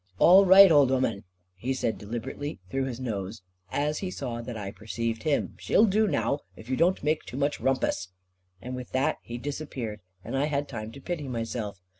"All 0.17 0.47
right, 0.47 0.71
old 0.71 0.89
'ooman," 0.89 1.25
he 1.53 1.75
said 1.75 1.99
deliberately 1.99 2.57
through 2.71 2.85
his 2.85 2.99
nose, 2.99 3.43
as 3.71 3.99
he 3.99 4.09
saw 4.09 4.41
that 4.41 4.57
I 4.57 4.71
perceived 4.71 5.21
him, 5.21 5.53
"she'll 5.59 5.85
do 5.85 6.07
now, 6.07 6.39
if 6.55 6.69
you 6.71 6.75
don't 6.75 7.03
make 7.03 7.23
too 7.23 7.37
much 7.37 7.59
rumpus." 7.61 8.07
And 8.63 8.75
with 8.75 8.93
that 8.93 9.17
he 9.21 9.37
disappeared, 9.37 9.99
and 10.23 10.35
I 10.35 10.45
had 10.45 10.67
time 10.67 10.91
to 10.93 11.01
pity 11.01 11.27
myself. 11.27 11.83